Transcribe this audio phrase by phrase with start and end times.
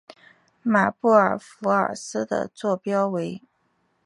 [0.63, 3.43] 马布尔福尔斯的座标为。